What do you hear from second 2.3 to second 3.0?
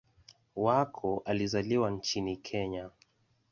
Kenya.